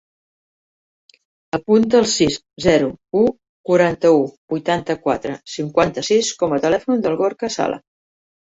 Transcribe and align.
Apunta 1.57 1.99
el 2.03 2.07
sis, 2.13 2.37
zero, 2.67 2.87
u, 3.19 3.23
quaranta-u, 3.71 4.25
vuitanta-quatre, 4.55 5.37
cinquanta-sis 5.59 6.33
com 6.41 6.57
a 6.57 6.61
telèfon 6.65 7.05
del 7.07 7.21
Gorka 7.23 7.53
Sala. 7.59 7.83